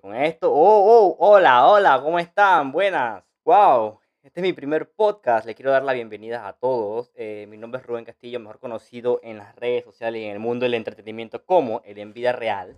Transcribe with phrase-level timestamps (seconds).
[0.00, 2.72] Hola, hola, ¿cómo están?
[2.72, 3.22] Buenas.
[3.44, 5.44] Wow, este es mi primer podcast.
[5.44, 7.12] Le quiero dar la bienvenida a todos.
[7.14, 10.38] Eh, mi nombre es Rubén Castillo, mejor conocido en las redes sociales y en el
[10.38, 12.74] mundo del entretenimiento como el en vida real.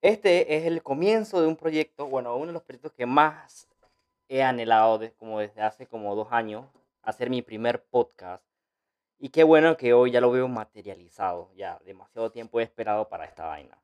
[0.00, 3.68] Este es el comienzo de un proyecto, bueno, uno de los proyectos que más
[4.30, 6.64] he anhelado como desde hace como dos años,
[7.02, 8.42] hacer mi primer podcast.
[9.18, 11.50] Y qué bueno que hoy ya lo veo materializado.
[11.56, 13.76] Ya demasiado tiempo he esperado para esta vaina.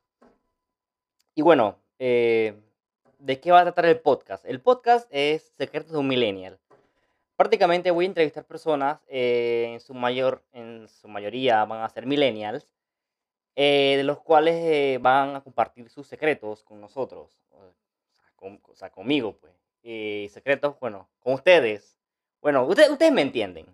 [1.35, 2.55] Y bueno, eh,
[3.19, 4.45] ¿de qué va a tratar el podcast?
[4.45, 6.59] El podcast es Secretos de un Millennial.
[7.37, 12.07] Prácticamente voy a entrevistar personas, eh, en, su mayor, en su mayoría van a ser
[12.07, 12.67] millennials,
[13.57, 17.37] eh, de los cuales van a compartir sus secretos con nosotros,
[18.41, 19.53] o sea, conmigo, pues.
[20.33, 21.97] secretos, bueno, con ustedes.
[22.41, 23.67] Bueno, ustedes, ustedes me entienden.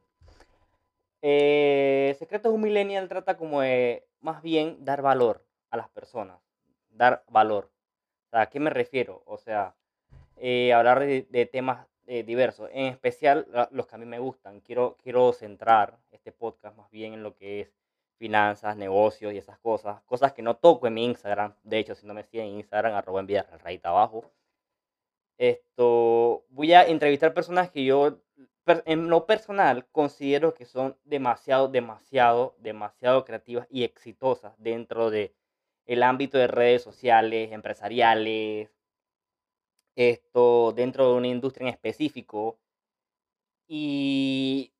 [1.20, 6.40] secretos de un millennial trata como de, más bien, dar valor a las personas
[7.00, 7.70] dar valor.
[8.32, 9.22] ¿A qué me refiero?
[9.26, 9.74] O sea,
[10.36, 14.60] eh, hablar de, temas eh, diversos, en especial los que a mí me gustan.
[14.60, 17.72] Quiero, quiero centrar este podcast más bien en lo que es
[18.16, 20.02] finanzas, negocios y esas cosas.
[20.02, 21.54] Cosas que no toco en mi Instagram.
[21.62, 24.30] De hecho, si no me siguen en Instagram, arroba enviar rayita abajo.
[25.38, 28.18] Esto, voy a entrevistar personas que yo,
[28.84, 35.34] en lo personal, considero que son demasiado, demasiado, demasiado creativas y exitosas dentro de
[35.86, 38.70] el ámbito de redes sociales, empresariales,
[39.96, 42.58] esto dentro de una industria en específico.
[43.68, 44.72] Y,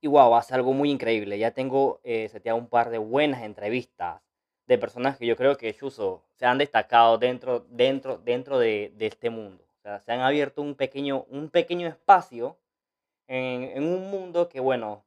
[0.00, 1.38] y wow, hace algo muy increíble.
[1.38, 4.20] Ya tengo eh, seteado un par de buenas entrevistas
[4.66, 9.30] de personas que yo creo que Chuso se han destacado dentro, dentro, dentro de, este
[9.30, 9.64] mundo.
[9.82, 12.56] Se han abierto un pequeño, un pequeño espacio
[13.28, 15.04] en, en un mundo que, bueno,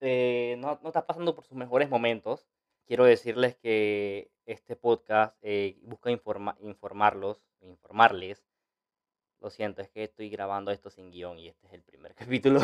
[0.00, 2.46] eh, no, no está pasando por sus mejores momentos
[2.90, 8.44] quiero decirles que este podcast eh, busca informarlos, informarles.
[9.38, 12.60] Lo siento, es que estoy grabando esto sin guion y este es el primer capítulo.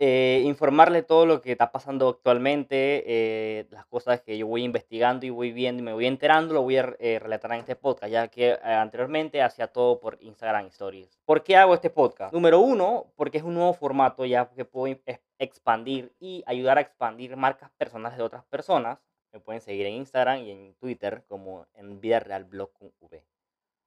[0.00, 5.26] Eh, informarle todo lo que está pasando actualmente, eh, las cosas que yo voy investigando
[5.26, 8.12] y voy viendo y me voy enterando, lo voy a eh, relatar en este podcast,
[8.12, 11.18] ya que anteriormente hacía todo por Instagram Stories.
[11.24, 12.32] ¿Por qué hago este podcast?
[12.32, 14.96] Número uno, porque es un nuevo formato ya que puedo
[15.36, 19.00] expandir y ayudar a expandir marcas personales de otras personas.
[19.32, 22.70] Me pueden seguir en Instagram y en Twitter como en Vida Real Blog
[23.00, 23.24] V.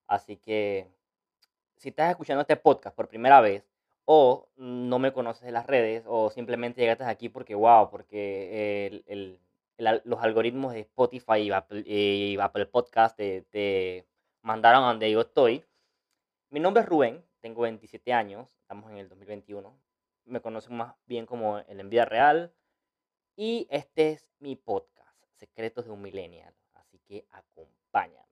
[0.08, 0.92] Así que
[1.78, 3.71] si estás escuchando este podcast por primera vez,
[4.06, 9.04] o no me conoces de las redes, o simplemente llegaste aquí porque, wow, porque
[9.78, 14.08] los algoritmos de Spotify y Apple, y Apple Podcast te,
[14.42, 15.64] mandaron a donde yo estoy.
[16.50, 19.74] Mi nombre es Rubén, tengo 27 años, estamos en el 2021.
[20.26, 22.54] Me conocen más bien como el En Vida Real.
[23.36, 26.54] Y este es mi podcast, Secretos de un Millennial.
[26.74, 28.28] Así que acompáñame.